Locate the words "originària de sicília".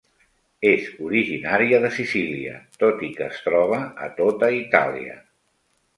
1.07-2.55